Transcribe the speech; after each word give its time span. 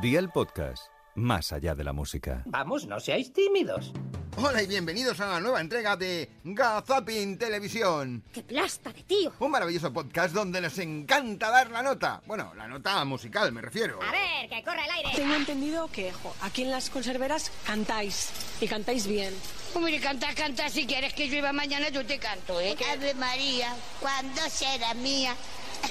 Día 0.00 0.18
el 0.18 0.30
podcast, 0.30 0.84
más 1.14 1.52
allá 1.52 1.74
de 1.74 1.84
la 1.84 1.92
música. 1.92 2.42
Vamos, 2.46 2.86
no 2.86 2.98
seáis 3.00 3.34
tímidos. 3.34 3.92
Hola 4.38 4.62
y 4.62 4.66
bienvenidos 4.66 5.20
a 5.20 5.26
una 5.26 5.40
nueva 5.40 5.60
entrega 5.60 5.94
de 5.96 6.30
Gazapin 6.42 7.36
Televisión. 7.36 8.24
¡Qué 8.32 8.42
plasta 8.42 8.94
de 8.94 9.02
tío! 9.02 9.30
Un 9.38 9.50
maravilloso 9.50 9.92
podcast 9.92 10.32
donde 10.32 10.62
nos 10.62 10.78
encanta 10.78 11.50
dar 11.50 11.70
la 11.70 11.82
nota. 11.82 12.22
Bueno, 12.26 12.54
la 12.54 12.66
nota 12.66 13.04
musical 13.04 13.52
me 13.52 13.60
refiero. 13.60 13.98
A 14.02 14.10
ver, 14.10 14.48
que 14.48 14.62
corre 14.62 14.84
el 14.84 14.90
aire. 14.90 15.10
Tengo 15.14 15.34
entendido 15.34 15.88
que 15.88 16.12
jo, 16.12 16.34
aquí 16.40 16.62
en 16.62 16.70
las 16.70 16.88
conserveras 16.88 17.52
cantáis 17.66 18.30
y 18.58 18.66
cantáis 18.68 19.06
bien. 19.06 19.34
Hombre, 19.74 20.00
canta, 20.00 20.34
canta, 20.34 20.70
si 20.70 20.86
quieres 20.86 21.12
que 21.12 21.28
llueva 21.28 21.52
mañana 21.52 21.90
yo 21.90 22.06
te 22.06 22.18
canto, 22.18 22.58
¿eh? 22.58 22.74
Ave 22.90 23.12
María, 23.14 23.76
¿cuándo 24.00 24.40
será 24.48 24.94
mía? 24.94 25.34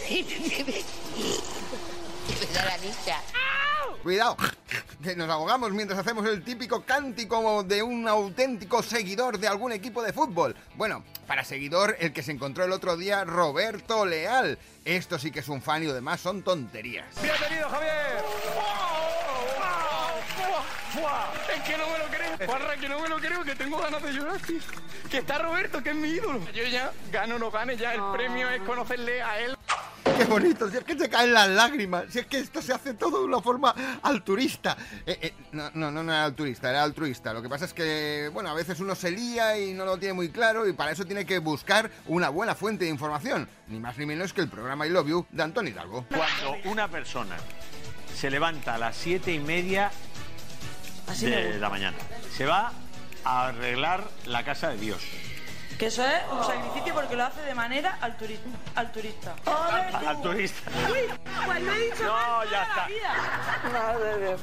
Cuidado 2.39 2.69
la 2.69 2.77
vista. 2.77 3.21
Cuidado, 4.03 4.37
que 5.03 5.15
nos 5.15 5.29
ahogamos 5.29 5.71
mientras 5.71 5.99
hacemos 5.99 6.25
el 6.25 6.41
típico 6.43 6.83
cántico 6.83 7.63
de 7.63 7.83
un 7.83 8.07
auténtico 8.07 8.81
seguidor 8.81 9.37
de 9.37 9.47
algún 9.47 9.73
equipo 9.73 10.01
de 10.01 10.13
fútbol. 10.13 10.55
Bueno, 10.75 11.03
para 11.27 11.43
seguidor, 11.43 11.97
el 11.99 12.13
que 12.13 12.23
se 12.23 12.31
encontró 12.31 12.63
el 12.63 12.71
otro 12.71 12.95
día, 12.95 13.25
Roberto 13.25 14.05
Leal. 14.05 14.57
Esto 14.85 15.19
sí 15.19 15.31
que 15.31 15.39
es 15.39 15.49
un 15.49 15.61
fan 15.61 15.83
y 15.83 15.87
lo 15.87 15.93
demás 15.93 16.21
son 16.21 16.43
tonterías. 16.43 17.07
Bienvenido, 17.21 17.69
Javier. 17.69 18.23
Es 21.53 21.61
que 21.63 21.77
no 21.77 21.87
me 21.89 21.99
lo 21.99 22.05
creo. 22.05 22.47
Juanra, 22.47 22.77
que 22.77 22.89
no 22.89 22.99
me 23.01 23.09
lo 23.09 23.17
creo, 23.17 23.43
que 23.43 23.55
tengo 23.55 23.77
ganas 23.79 24.01
de 24.01 24.13
llorar, 24.13 24.39
tío. 24.39 24.59
Que 25.11 25.17
está 25.17 25.39
Roberto, 25.39 25.83
que 25.83 25.89
es 25.89 25.95
mi 25.95 26.09
ídolo. 26.09 26.39
Yo 26.53 26.63
ya, 26.63 26.91
gano 27.11 27.35
o 27.35 27.39
no 27.39 27.51
gane, 27.51 27.75
ya 27.75 27.93
el 27.93 28.01
premio 28.13 28.49
es 28.49 28.61
conocerle 28.61 29.21
a 29.21 29.39
él. 29.41 29.57
¡Qué 30.17 30.25
bonito! 30.25 30.69
Si 30.69 30.77
es 30.77 30.83
que 30.83 30.95
te 30.95 31.09
caen 31.09 31.33
las 31.33 31.49
lágrimas, 31.49 32.05
si 32.09 32.19
es 32.19 32.25
que 32.25 32.39
esto 32.39 32.61
se 32.61 32.73
hace 32.73 32.93
todo 32.93 33.19
de 33.19 33.25
una 33.25 33.41
forma 33.41 33.73
altruista. 34.01 34.77
Eh, 35.05 35.17
eh, 35.21 35.33
no, 35.51 35.69
no, 35.73 35.91
no 35.91 36.01
era 36.01 36.25
altruista, 36.25 36.69
era 36.69 36.83
altruista. 36.83 37.33
Lo 37.33 37.41
que 37.41 37.49
pasa 37.49 37.65
es 37.65 37.73
que, 37.73 38.29
bueno, 38.33 38.49
a 38.49 38.53
veces 38.53 38.79
uno 38.79 38.95
se 38.95 39.11
lía 39.11 39.57
y 39.57 39.73
no 39.73 39.85
lo 39.85 39.97
tiene 39.97 40.13
muy 40.13 40.29
claro 40.29 40.67
y 40.67 40.73
para 40.73 40.91
eso 40.91 41.05
tiene 41.05 41.25
que 41.25 41.39
buscar 41.39 41.89
una 42.07 42.29
buena 42.29 42.55
fuente 42.55 42.85
de 42.85 42.91
información. 42.91 43.47
Ni 43.67 43.79
más 43.79 43.97
ni 43.97 44.05
menos 44.05 44.33
que 44.33 44.41
el 44.41 44.49
programa 44.49 44.85
I 44.87 44.89
Love 44.89 45.07
You 45.07 45.25
de 45.31 45.43
Antonio 45.43 45.71
Hidalgo. 45.71 46.05
Cuando 46.09 46.69
una 46.69 46.87
persona 46.87 47.37
se 48.15 48.29
levanta 48.29 48.75
a 48.75 48.77
las 48.77 48.95
siete 48.95 49.33
y 49.33 49.39
media 49.39 49.91
de 51.21 51.59
la 51.59 51.69
mañana, 51.69 51.97
se 52.35 52.45
va 52.45 52.71
a 53.23 53.47
arreglar 53.47 54.07
la 54.25 54.43
casa 54.43 54.69
de 54.69 54.77
Dios. 54.77 55.01
Que 55.77 55.85
eso 55.87 56.03
es 56.05 56.21
un 56.31 56.43
sacrificio 56.43 56.93
porque 56.93 57.15
lo 57.15 57.23
hace 57.25 57.41
de 57.41 57.53
manera 57.55 57.97
alturista. 58.01 58.49
alturista. 58.75 59.35
Al 59.45 60.21
turista. 60.21 60.71
Pues 61.45 61.61
lo 61.63 61.71
he 61.73 61.79
dicho 61.79 62.03
No, 62.03 62.13
mal 62.13 62.49
ya 62.49 62.57
la 62.57 62.63
está. 62.63 62.87
vida. 62.87 63.69
Madre 63.73 64.15
mía. 64.17 64.37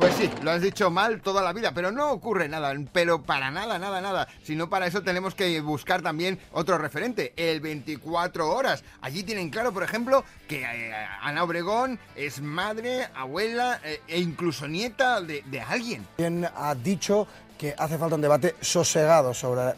Pues 0.00 0.14
sí, 0.14 0.30
lo 0.42 0.50
has 0.50 0.62
dicho 0.62 0.88
mal 0.88 1.20
toda 1.20 1.42
la 1.42 1.52
vida, 1.52 1.72
pero 1.74 1.92
no 1.92 2.10
ocurre 2.10 2.48
nada, 2.48 2.74
pero 2.90 3.22
para 3.22 3.50
nada, 3.50 3.78
nada, 3.78 4.00
nada. 4.00 4.28
Si 4.42 4.56
no, 4.56 4.70
para 4.70 4.86
eso 4.86 5.02
tenemos 5.02 5.34
que 5.34 5.60
buscar 5.60 6.00
también 6.00 6.38
otro 6.52 6.78
referente, 6.78 7.34
el 7.36 7.60
24 7.60 8.48
horas. 8.48 8.82
Allí 9.02 9.24
tienen 9.24 9.50
claro, 9.50 9.72
por 9.72 9.82
ejemplo, 9.82 10.24
que 10.48 10.62
eh, 10.62 10.94
Ana 11.20 11.44
Obregón 11.44 11.98
es 12.16 12.40
madre, 12.40 13.08
abuela 13.14 13.78
eh, 13.84 14.00
e 14.08 14.20
incluso 14.20 14.66
nieta 14.66 15.20
de, 15.20 15.42
alguien. 15.68 16.06
También 16.16 16.48
ha 16.56 16.74
dicho 16.74 17.26
que 17.58 17.74
hace 17.76 17.98
falta 17.98 18.14
un 18.14 18.22
debate 18.22 18.54
sosegado 18.62 19.34
sobre 19.34 19.68
eh, 19.68 19.74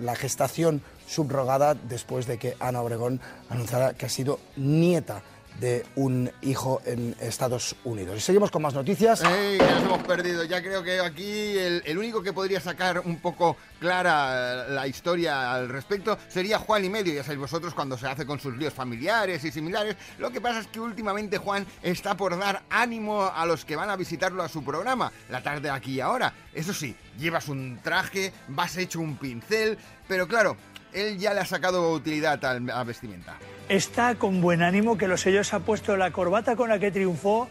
la 0.00 0.14
gestación 0.14 0.80
subrogada 1.08 1.74
después 1.74 2.28
de 2.28 2.38
que 2.38 2.56
Ana 2.60 2.82
Obregón 2.82 3.20
anunciara 3.50 3.94
que 3.94 4.06
ha 4.06 4.08
sido 4.08 4.38
nieta 4.54 5.22
de 5.60 5.86
un 5.96 6.30
hijo 6.42 6.82
en 6.84 7.14
Estados 7.20 7.76
Unidos. 7.84 8.16
Y 8.16 8.20
seguimos 8.20 8.50
con 8.50 8.62
más 8.62 8.74
noticias. 8.74 9.22
¡Ey, 9.22 9.58
que 9.58 9.64
nos 9.64 9.82
hemos 9.82 10.02
perdido! 10.02 10.44
Ya 10.44 10.62
creo 10.62 10.82
que 10.82 11.00
aquí 11.00 11.56
el, 11.58 11.98
único 11.98 12.22
que 12.22 12.32
podría 12.32 12.60
sacar 12.60 13.00
un 13.00 13.18
poco 13.18 13.56
clara 13.78 14.68
la 14.68 14.86
historia 14.86 15.54
al 15.54 15.68
respecto 15.68 16.18
sería 16.28 16.58
Juan 16.58 16.84
y 16.84 16.90
medio. 16.90 17.14
Ya 17.14 17.22
sabéis 17.22 17.40
vosotros 17.40 17.74
cuando 17.74 17.96
se 17.96 18.06
hace 18.06 18.26
con 18.26 18.40
sus 18.40 18.56
líos 18.56 18.74
familiares 18.74 19.44
y 19.44 19.52
similares. 19.52 19.96
Lo 20.18 20.30
que 20.30 20.40
pasa 20.40 20.60
es 20.60 20.66
que 20.66 20.80
últimamente 20.80 21.38
Juan 21.38 21.66
está 21.82 22.16
por 22.16 22.38
dar 22.38 22.62
ánimo 22.70 23.24
a 23.24 23.46
los 23.46 23.64
que 23.64 23.76
van 23.76 23.90
a 23.90 23.96
visitarlo 23.96 24.42
a 24.42 24.48
su 24.48 24.64
programa, 24.64 25.12
la 25.28 25.42
tarde 25.42 25.70
aquí 25.70 25.94
y 25.94 26.00
ahora. 26.00 26.32
Eso 26.52 26.72
sí, 26.72 26.96
llevas 27.18 27.48
un 27.48 27.78
traje, 27.82 28.32
vas 28.48 28.76
hecho 28.76 29.00
un 29.00 29.16
pincel, 29.16 29.78
pero 30.08 30.26
claro, 30.26 30.56
él 30.94 31.18
ya 31.18 31.34
le 31.34 31.40
ha 31.40 31.44
sacado 31.44 31.92
utilidad 31.92 32.42
al- 32.44 32.70
a 32.70 32.76
la 32.78 32.84
vestimenta. 32.84 33.34
está 33.68 34.14
con 34.14 34.40
buen 34.40 34.62
ánimo, 34.62 34.96
que 34.98 35.08
los 35.08 35.20
sellos 35.22 35.52
ha 35.54 35.60
puesto 35.60 35.96
la 35.96 36.10
corbata 36.10 36.54
con 36.56 36.68
la 36.68 36.78
que 36.78 36.90
triunfó 36.90 37.48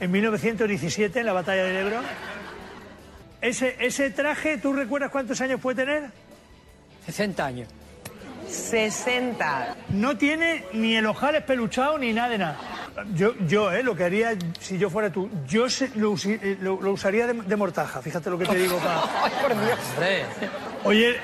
en 0.00 0.10
1917 0.10 1.20
en 1.20 1.26
la 1.26 1.32
batalla 1.32 1.64
del 1.64 1.76
Ebro. 1.76 2.00
Ese, 3.40 3.76
ese 3.78 4.10
traje, 4.10 4.58
¿tú 4.58 4.72
recuerdas 4.72 5.10
cuántos 5.10 5.40
años 5.40 5.60
puede 5.60 5.84
tener? 5.84 6.10
60 7.06 7.44
años. 7.46 7.68
60. 8.48 9.76
No 9.90 10.16
tiene 10.16 10.64
ni 10.72 10.96
el 10.96 11.06
ojal 11.06 11.34
espeluchado 11.36 11.98
ni 11.98 12.12
nada 12.12 12.28
de 12.28 12.38
nada. 12.38 12.56
Yo, 13.14 13.34
yo 13.46 13.72
eh, 13.72 13.82
lo 13.82 13.96
que 13.96 14.04
haría 14.04 14.34
si 14.60 14.78
yo 14.78 14.88
fuera 14.88 15.10
tú, 15.10 15.28
yo 15.48 15.68
se- 15.68 15.90
lo, 15.96 16.12
usi- 16.12 16.38
eh, 16.40 16.56
lo- 16.60 16.80
lo 16.80 16.92
usaría 16.92 17.26
de, 17.26 17.34
de 17.34 17.56
mortaja, 17.56 18.00
fíjate 18.00 18.30
lo 18.30 18.38
que 18.38 18.46
te 18.46 18.54
digo. 18.56 18.78
pa- 18.78 19.02
Hombre, 19.96 20.24
Oye, 20.84 21.16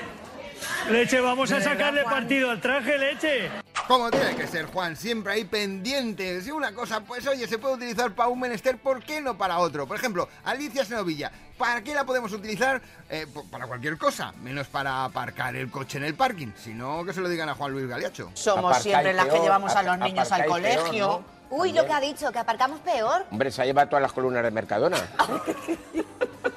leche, 0.91 1.19
vamos 1.21 1.51
a 1.51 1.61
sacarle 1.61 2.03
partido 2.03 2.51
al 2.51 2.61
traje, 2.61 2.97
leche. 2.97 3.49
Como 3.87 4.09
tiene 4.11 4.35
que 4.35 4.47
ser, 4.47 4.65
Juan, 4.65 4.95
siempre 4.95 5.33
ahí 5.33 5.43
pendiente. 5.43 6.41
Si 6.41 6.51
una 6.51 6.73
cosa, 6.73 7.01
pues 7.01 7.25
oye, 7.27 7.47
se 7.47 7.57
puede 7.57 7.75
utilizar 7.75 8.11
para 8.11 8.29
un 8.29 8.39
menester, 8.39 8.77
¿por 8.77 9.03
qué 9.03 9.21
no 9.21 9.37
para 9.37 9.59
otro? 9.59 9.87
Por 9.87 9.97
ejemplo, 9.97 10.29
Alicia 10.43 10.85
Senovilla, 10.85 11.31
¿para 11.57 11.81
qué 11.81 11.93
la 11.93 12.05
podemos 12.05 12.31
utilizar? 12.31 12.81
Eh, 13.09 13.27
para 13.49 13.67
cualquier 13.67 13.97
cosa, 13.97 14.33
menos 14.41 14.67
para 14.67 15.03
aparcar 15.05 15.55
el 15.55 15.69
coche 15.69 15.97
en 15.97 16.05
el 16.05 16.13
parking. 16.13 16.51
Si 16.55 16.73
no, 16.73 17.03
que 17.03 17.13
se 17.13 17.21
lo 17.21 17.29
digan 17.29 17.49
a 17.49 17.55
Juan 17.55 17.71
Luis 17.71 17.87
Galiacho. 17.87 18.31
Somos 18.33 18.77
siempre 18.77 19.13
las 19.13 19.27
que 19.27 19.39
llevamos 19.39 19.75
a 19.75 19.83
los 19.83 19.97
niños 19.97 20.31
al 20.31 20.45
colegio. 20.45 21.23
Uy, 21.49 21.73
lo 21.73 21.85
que 21.85 21.91
ha 21.91 21.99
dicho, 21.99 22.31
que 22.31 22.39
aparcamos 22.39 22.79
peor. 22.79 23.25
hombre, 23.29 23.51
se 23.51 23.61
ha 23.61 23.65
llevado 23.65 23.89
todas 23.89 24.01
las 24.01 24.13
columnas 24.13 24.41
de 24.43 24.51
Mercadona. 24.51 24.97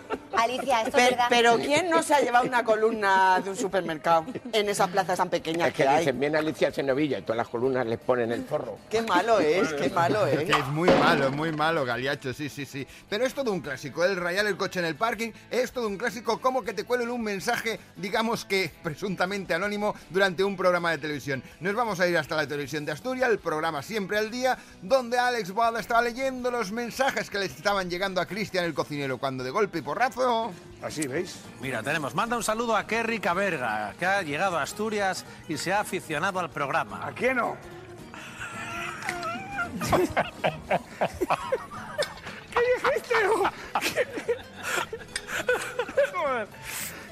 Alicia, 0.45 0.83
esto 0.83 0.89
es 0.99 1.05
Pero, 1.05 1.11
verdad. 1.11 1.27
pero 1.31 1.57
¿quién 1.59 1.91
no 1.91 2.03
se 2.03 2.15
ha 2.15 2.21
llevado 2.21 2.47
una 2.47 2.65
columna 2.65 3.41
de 3.41 3.51
un 3.51 3.57
supermercado 3.57 4.25
en 4.53 4.69
esas 4.69 4.89
plazas 4.91 5.17
tan 5.19 5.31
pequeñas 5.31 5.69
Es 5.69 5.75
que 5.75 5.83
que 5.83 5.89
hay? 5.89 5.99
dicen, 6.01 6.21
viene 6.21 6.39
Alicia 6.39 6.73
Senovilla 6.73 7.19
y 7.19 7.23
todas 7.23 7.37
las 7.39 7.49
columnas 7.49 7.87
les 7.87 7.99
ponen 7.99 8.31
el 8.33 8.45
zorro. 8.47 8.79
Qué 8.91 9.03
malo 9.03 9.41
es, 9.41 9.73
qué 9.75 9.91
malo 9.91 10.25
Que 10.27 10.43
es. 10.43 10.51
es 10.51 10.67
muy 10.69 10.89
malo, 10.91 11.31
muy 11.33 11.53
malo, 11.53 11.85
Galiacho, 11.85 12.33
sí, 12.33 12.49
sí, 12.49 12.65
sí. 12.65 12.87
Pero 13.09 13.25
es 13.27 13.35
todo 13.35 13.53
un 13.53 13.61
clásico. 13.61 14.05
El 14.05 14.17
rayar 14.17 14.47
el 14.47 14.57
coche 14.57 14.79
en 14.81 14.87
el 14.87 14.97
parking 14.97 15.31
es 15.51 15.73
todo 15.73 15.89
un 15.89 15.97
clásico 15.97 16.41
como 16.41 16.63
que 16.63 16.73
te 16.73 16.85
cuelen 16.85 17.11
un 17.11 17.23
mensaje, 17.23 17.81
digamos 17.97 18.45
que 18.45 18.71
presuntamente 18.83 19.55
anónimo, 19.55 19.95
durante 20.11 20.45
un 20.45 20.57
programa 20.57 20.91
de 20.91 20.99
televisión. 20.99 21.43
Nos 21.61 21.75
vamos 21.75 22.01
a 22.01 22.07
ir 22.07 22.17
hasta 22.19 22.37
la 22.37 22.47
televisión 22.47 22.85
de 22.85 22.93
Asturias, 22.93 23.31
el 23.31 23.39
programa 23.39 23.83
Siempre 23.83 24.19
al 24.19 24.31
Día, 24.31 24.59
donde 24.83 25.19
Alex 25.19 25.51
Boada 25.53 25.81
estaba 25.81 26.03
leyendo 26.03 26.51
los 26.51 26.71
mensajes 26.73 27.31
que 27.31 27.39
le 27.39 27.47
estaban 27.47 27.89
llegando 27.91 28.21
a 28.21 28.27
Cristian 28.27 28.65
el 28.65 28.75
cocinero, 28.75 29.19
cuando 29.19 29.43
de 29.45 29.51
golpe 29.51 29.79
y 29.79 29.83
porrazo... 29.83 30.34
Así, 30.83 31.07
¿veis? 31.07 31.41
Mira, 31.61 31.83
tenemos, 31.83 32.15
manda 32.15 32.37
un 32.37 32.43
saludo 32.43 32.77
a 32.77 32.87
Kerry 32.87 33.19
Caberga, 33.19 33.95
que 33.99 34.05
ha 34.05 34.23
llegado 34.23 34.59
a 34.59 34.63
Asturias 34.63 35.25
y 35.49 35.57
se 35.57 35.73
ha 35.73 35.81
aficionado 35.81 36.41
al 36.41 36.51
programa. 36.51 37.07
¿A 37.07 37.15
qué 37.15 37.35
no? 37.35 37.57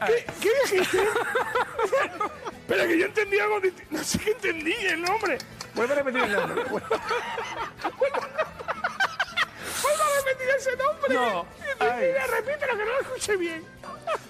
¿Qué, 0.06 0.24
¿Qué 0.40 0.50
dijiste? 0.64 0.98
Pero 2.66 2.86
que 2.88 2.98
yo 2.98 3.06
entendí 3.06 3.38
algo 3.38 3.60
de 3.60 3.70
ti. 3.70 3.82
No 3.90 4.02
sé 4.02 4.18
qué 4.18 4.32
entendí 4.32 4.72
el 4.72 5.02
nombre. 5.02 5.38
Vuelve 5.74 5.92
a 5.92 5.96
repetir 5.96 6.22
el 6.22 6.32
nombre. 6.32 6.64
Vuelve 6.64 6.86
a 10.02 10.08
repetir 10.18 10.48
ese 10.58 10.76
nombre. 10.76 11.14
No. 11.14 11.46
Ay. 12.02 12.08
Mira, 12.08 12.26
repítelo 12.26 12.76
que 12.76 12.84
no 12.84 12.92
lo 12.92 13.00
escuché 13.00 13.36
bien. 13.36 13.64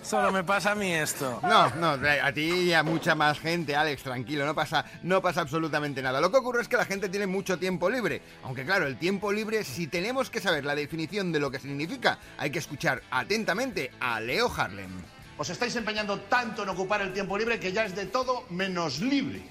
Solo 0.03 0.31
me 0.33 0.45
pasa 0.45 0.73
a 0.73 0.75
mí 0.75 0.93
esto. 0.93 1.41
No, 1.43 1.71
no, 1.77 1.93
a 1.93 2.33
ti 2.33 2.43
y 2.43 2.73
a 2.73 2.83
mucha 2.83 3.15
más 3.15 3.39
gente, 3.39 3.75
Alex, 3.75 4.03
tranquilo, 4.03 4.45
no 4.45 4.55
pasa, 4.55 4.85
no 5.03 5.23
pasa 5.23 5.41
absolutamente 5.41 6.03
nada. 6.03 6.21
Lo 6.21 6.31
que 6.31 6.37
ocurre 6.37 6.63
es 6.63 6.69
que 6.69 6.77
la 6.77 6.85
gente 6.85 7.09
tiene 7.09 7.27
mucho 7.27 7.59
tiempo 7.59 7.89
libre. 7.89 8.21
Aunque 8.43 8.65
claro, 8.65 8.87
el 8.87 8.99
tiempo 8.99 9.33
libre, 9.33 9.65
si 9.65 9.87
tenemos 9.87 10.29
que 10.29 10.41
saber 10.41 10.65
la 10.65 10.75
definición 10.75 11.33
de 11.33 11.41
lo 11.41 11.51
que 11.51 11.59
significa, 11.59 12.19
hay 12.37 12.51
que 12.51 12.59
escuchar 12.59 13.03
atentamente 13.11 13.93
a 14.01 14.21
Leo 14.21 14.53
Harlem. 14.55 14.91
Os 15.39 15.49
estáis 15.49 15.75
empeñando 15.77 16.21
tanto 16.21 16.63
en 16.63 16.69
ocupar 16.69 17.01
el 17.01 17.13
tiempo 17.13 17.39
libre 17.39 17.59
que 17.59 17.73
ya 17.73 17.85
es 17.85 17.97
de 17.97 18.07
todo 18.07 18.45
menos 18.51 19.01
libre. 19.01 19.43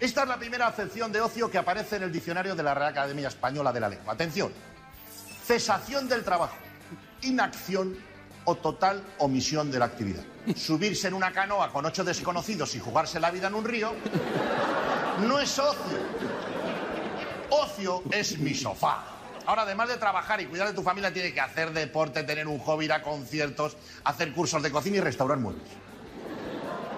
Esta 0.00 0.22
es 0.22 0.28
la 0.28 0.38
primera 0.38 0.68
acepción 0.68 1.12
de 1.12 1.20
ocio 1.20 1.50
que 1.50 1.58
aparece 1.58 1.96
en 1.96 2.04
el 2.04 2.12
diccionario 2.12 2.54
de 2.54 2.62
la 2.62 2.72
Real 2.72 2.90
Academia 2.90 3.28
Española 3.28 3.72
de 3.72 3.80
la 3.80 3.88
Lengua. 3.88 4.14
Atención. 4.14 4.52
Cesación 5.44 6.08
del 6.08 6.24
trabajo, 6.24 6.56
inacción 7.22 7.96
o 8.44 8.54
total 8.54 9.02
omisión 9.18 9.70
de 9.70 9.78
la 9.78 9.84
actividad. 9.84 10.24
Subirse 10.56 11.08
en 11.08 11.14
una 11.14 11.32
canoa 11.32 11.70
con 11.70 11.84
ocho 11.84 12.04
desconocidos 12.04 12.74
y 12.74 12.80
jugarse 12.80 13.20
la 13.20 13.30
vida 13.30 13.48
en 13.48 13.54
un 13.54 13.64
río 13.64 13.92
no 15.26 15.38
es 15.38 15.58
ocio. 15.58 15.98
Ocio 17.50 18.02
es 18.10 18.38
mi 18.38 18.54
sofá. 18.54 19.04
Ahora, 19.46 19.62
además 19.62 19.88
de 19.88 19.96
trabajar 19.96 20.40
y 20.40 20.46
cuidar 20.46 20.68
de 20.68 20.74
tu 20.74 20.82
familia, 20.82 21.12
tienes 21.12 21.32
que 21.32 21.40
hacer 21.40 21.72
deporte, 21.72 22.22
tener 22.22 22.46
un 22.46 22.58
hobby, 22.58 22.84
ir 22.84 22.92
a 22.92 23.02
conciertos, 23.02 23.76
hacer 24.04 24.32
cursos 24.32 24.62
de 24.62 24.70
cocina 24.70 24.98
y 24.98 25.00
restaurar 25.00 25.38
muebles. 25.38 25.66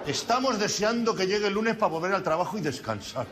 Estamos 0.07 0.59
deseando 0.59 1.15
que 1.15 1.27
llegue 1.27 1.47
el 1.47 1.53
lunes 1.53 1.75
para 1.75 1.91
volver 1.91 2.13
al 2.13 2.23
trabajo 2.23 2.57
y 2.57 2.61
descansar. 2.61 3.27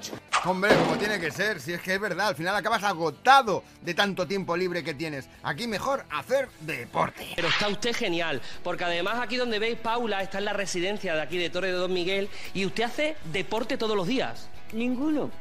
Hombre, 0.45 0.75
como 0.75 0.98
tiene 0.98 1.19
que 1.19 1.31
ser, 1.31 1.60
si 1.60 1.74
es 1.74 1.81
que 1.81 1.95
es 1.95 2.00
verdad, 2.00 2.27
al 2.27 2.36
final 2.36 2.56
acabas 2.56 2.83
agotado 2.83 3.63
de 3.81 3.94
tanto 3.95 4.27
tiempo 4.27 4.56
libre 4.56 4.83
que 4.83 4.94
tienes. 4.94 5.27
Aquí 5.42 5.68
mejor 5.68 6.06
hacer 6.12 6.48
deporte. 6.62 7.27
Pero 7.36 7.48
está 7.48 7.68
usted 7.69 7.95
genial, 7.95 8.42
porque 8.63 8.86
además 8.86 9.19
aquí 9.19 9.38
donde 9.38 9.57
veis 9.57 9.80
Paula 9.80 10.21
está 10.21 10.38
en 10.38 10.45
la 10.45 10.54
residencia 10.54 11.16
de 11.16 11.21
aquí 11.21 11.38
de 11.38 11.50
Torre 11.50 11.68
de 11.68 11.74
Don 11.74 11.92
Miguel 11.92 12.30
y 12.54 12.66
usted 12.66 12.83
hace 12.83 13.18
deporte 13.33 13.77
todos 13.77 13.98
los 13.98 14.07
días. 14.07 14.48
Ninguno. 14.72 15.31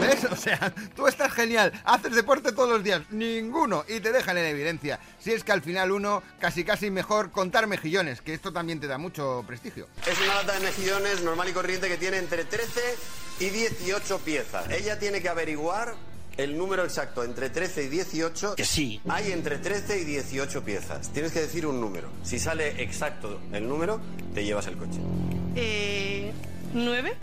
¿Ves? 0.00 0.24
O 0.30 0.36
sea, 0.36 0.72
tú 0.94 1.06
estás 1.06 1.32
genial, 1.32 1.72
haces 1.84 2.14
deporte 2.14 2.52
todos 2.52 2.68
los 2.68 2.84
días, 2.84 3.02
ninguno, 3.10 3.84
y 3.88 4.00
te 4.00 4.12
dejan 4.12 4.38
en 4.38 4.46
evidencia. 4.46 4.98
Si 5.18 5.32
es 5.32 5.44
que 5.44 5.52
al 5.52 5.62
final 5.62 5.92
uno, 5.92 6.22
casi 6.38 6.64
casi 6.64 6.90
mejor 6.90 7.30
contar 7.30 7.66
mejillones, 7.66 8.20
que 8.20 8.34
esto 8.34 8.52
también 8.52 8.80
te 8.80 8.86
da 8.86 8.98
mucho 8.98 9.44
prestigio. 9.46 9.88
Es 10.06 10.20
una 10.20 10.36
lata 10.36 10.54
de 10.54 10.60
mejillones 10.60 11.22
normal 11.22 11.48
y 11.48 11.52
corriente 11.52 11.88
que 11.88 11.96
tiene 11.96 12.18
entre 12.18 12.44
13 12.44 12.80
y 13.40 13.50
18 13.50 14.18
piezas. 14.18 14.70
Ella 14.70 14.98
tiene 14.98 15.20
que 15.20 15.28
averiguar 15.28 15.94
el 16.36 16.56
número 16.56 16.84
exacto, 16.84 17.24
entre 17.24 17.50
13 17.50 17.84
y 17.84 17.88
18. 17.88 18.54
Que 18.54 18.64
sí. 18.64 19.00
Hay 19.08 19.32
entre 19.32 19.58
13 19.58 20.00
y 20.00 20.04
18 20.04 20.64
piezas. 20.64 21.12
Tienes 21.12 21.32
que 21.32 21.40
decir 21.40 21.66
un 21.66 21.80
número. 21.80 22.08
Si 22.22 22.38
sale 22.38 22.82
exacto 22.82 23.40
el 23.52 23.68
número, 23.68 24.00
te 24.34 24.44
llevas 24.44 24.66
el 24.68 24.76
coche. 24.76 25.00
Eh. 25.56 26.32
¿Nueve? 26.74 27.16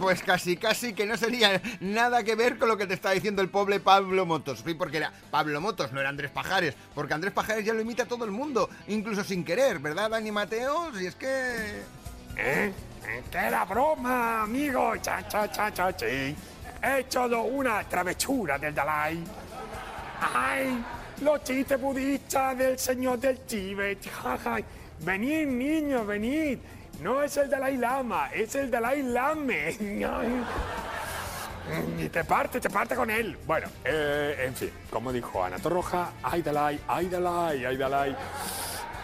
Pues 0.00 0.22
casi 0.22 0.56
casi 0.56 0.92
que 0.92 1.06
no 1.06 1.16
sería 1.16 1.60
nada 1.80 2.22
que 2.22 2.34
ver 2.34 2.58
con 2.58 2.68
lo 2.68 2.76
que 2.76 2.86
te 2.86 2.94
está 2.94 3.12
diciendo 3.12 3.42
el 3.42 3.48
pobre 3.48 3.80
Pablo 3.80 4.26
Motos. 4.26 4.62
Sí, 4.64 4.74
porque 4.74 4.98
era 4.98 5.12
Pablo 5.30 5.60
Motos, 5.60 5.92
no 5.92 6.00
era 6.00 6.08
Andrés 6.08 6.30
Pajares. 6.30 6.74
Porque 6.94 7.14
Andrés 7.14 7.32
Pajares 7.32 7.64
ya 7.64 7.72
lo 7.72 7.80
imita 7.80 8.06
todo 8.06 8.24
el 8.24 8.30
mundo, 8.30 8.68
incluso 8.88 9.24
sin 9.24 9.44
querer, 9.44 9.78
¿verdad, 9.78 10.10
Dani 10.10 10.30
Mateos? 10.30 11.00
Y 11.00 11.06
es 11.06 11.14
que... 11.14 11.82
¿Eh? 12.36 12.72
¡Que 13.30 13.38
era 13.38 13.64
broma, 13.64 14.42
amigo! 14.42 14.96
¡Cha, 15.00 15.26
cha, 15.28 15.50
cha, 15.50 15.72
cha, 15.72 15.96
chi! 15.96 16.34
He 16.82 16.98
hecho 17.00 17.26
una 17.26 17.84
travesura 17.84 18.58
del 18.58 18.74
Dalai. 18.74 19.22
¡Ay! 20.34 20.84
Los 21.20 21.44
chistes 21.44 21.80
budistas 21.80 22.58
del 22.58 22.78
señor 22.78 23.18
del 23.18 23.38
Tíbet. 23.40 23.98
Venid, 25.00 25.46
niños, 25.46 26.06
venid. 26.06 26.58
No 27.02 27.20
es 27.20 27.36
el 27.36 27.50
Dalai 27.50 27.76
Lama, 27.78 28.30
es 28.32 28.54
el 28.54 28.70
Dalai 28.70 29.02
Lame. 29.02 29.76
Y 31.98 32.08
te 32.08 32.24
parte, 32.24 32.60
te 32.60 32.68
parte 32.68 32.94
con 32.96 33.08
él. 33.08 33.38
Bueno, 33.46 33.68
eh, 33.84 34.46
en 34.46 34.54
fin, 34.54 34.70
como 34.90 35.12
dijo 35.12 35.42
Ana 35.42 35.58
Torroja, 35.58 36.10
ay 36.22 36.42
Dalai, 36.42 36.78
ay 36.88 37.06
Dalai, 37.08 37.64
ay 37.64 37.76
Dalai. 37.76 38.16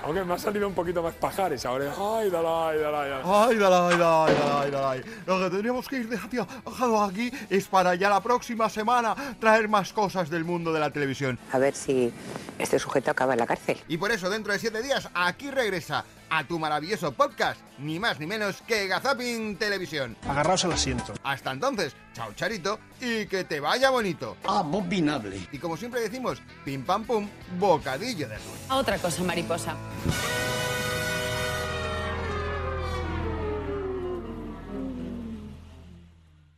Aunque 0.05 0.25
me 0.25 0.35
ha 0.35 0.39
salido 0.39 0.67
un 0.67 0.75
poquito 0.75 1.03
más 1.03 1.15
pajares 1.15 1.65
ahora. 1.65 1.93
Ay 1.97 2.31
Dalai, 2.31 2.79
Dalai, 2.79 3.11
Dalai. 3.11 3.23
Ay, 3.25 3.57
Dalai, 3.57 3.97
Dalai, 3.97 4.35
Dalai, 4.35 4.71
Dalai. 4.71 5.05
Lo 5.27 5.39
que 5.39 5.51
tendríamos 5.51 5.89
que 5.89 5.97
ir 5.97 6.09
dejando 6.09 7.03
aquí 7.03 7.33
es 7.49 7.67
para 7.69 7.95
ya 7.95 8.11
la 8.11 8.21
próxima 8.21 8.69
semana 8.69 9.15
traer 9.41 9.69
más 9.69 9.93
cosas 9.93 10.29
del 10.29 10.45
mundo 10.45 10.73
de 10.73 10.81
la 10.81 10.91
televisión. 10.91 11.39
A 11.53 11.59
ver 11.59 11.75
si 11.75 12.13
este 12.59 12.79
sujeto 12.79 13.11
acaba 13.11 13.33
en 13.35 13.41
la 13.41 13.47
cárcel. 13.47 13.79
Y 13.89 13.99
por 13.99 14.11
eso, 14.11 14.29
dentro 14.29 14.53
de 14.53 14.59
siete 14.59 14.83
días, 14.83 15.09
aquí 15.15 15.51
regresa 15.51 16.05
a 16.31 16.47
tu 16.47 16.59
maravilloso 16.59 17.13
podcast, 17.13 17.61
ni 17.79 17.99
más 17.99 18.19
ni 18.21 18.27
menos 18.27 18.63
que 18.63 18.87
Gazapin 18.87 19.57
Televisión. 19.57 20.17
Agarraos 20.29 20.65
al 20.65 20.73
asiento. 20.73 21.15
Hasta 21.23 21.53
entonces, 21.53 21.95
chao 22.13 22.33
Charito 22.35 22.79
y 23.01 23.27
que 23.27 23.45
te 23.45 23.61
vaya 23.61 23.91
bonito. 23.91 24.37
Abominable. 24.47 25.41
Y 25.53 25.59
como 25.59 25.77
siempre 25.77 26.01
decimos, 26.01 26.41
pim 26.65 26.85
pam 26.85 27.05
pum, 27.05 27.29
bocadillo 27.59 28.29
de 28.29 28.35
azul. 28.35 28.57
Otra 28.71 28.99
cosa, 28.99 29.23
mariposa. 29.23 29.77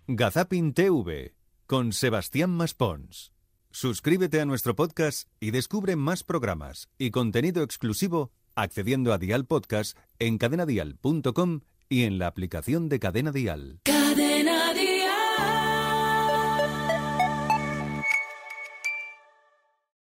Gazapin 0.07 0.75
TV 0.75 1.37
con 1.67 1.93
Sebastián 1.93 2.51
Maspons. 2.51 3.31
Suscríbete 3.71 4.41
a 4.41 4.45
nuestro 4.45 4.75
podcast 4.75 5.29
y 5.39 5.53
descubre 5.53 5.95
más 5.95 6.25
programas 6.25 6.89
y 6.99 7.13
contenido 7.13 7.63
exclusivo 7.63 8.33
accediendo 8.55 9.13
a 9.13 9.19
Dial 9.19 9.47
Podcast 9.47 9.97
en 10.19 10.39
cadenadial.com 10.39 11.61
y 11.89 12.05
en 12.05 12.19
la 12.19 12.29
aplicación 12.29 12.89
de 12.89 13.01
Cadena 13.01 13.33
Dial. 13.33 13.81